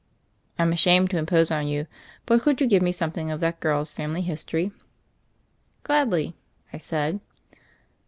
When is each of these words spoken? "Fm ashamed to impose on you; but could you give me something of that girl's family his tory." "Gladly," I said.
"Fm 0.57 0.73
ashamed 0.73 1.11
to 1.11 1.19
impose 1.19 1.51
on 1.51 1.67
you; 1.67 1.85
but 2.25 2.41
could 2.41 2.59
you 2.59 2.65
give 2.65 2.81
me 2.81 2.91
something 2.91 3.29
of 3.29 3.39
that 3.41 3.59
girl's 3.59 3.93
family 3.93 4.23
his 4.23 4.43
tory." 4.43 4.71
"Gladly," 5.83 6.35
I 6.73 6.79
said. 6.79 7.19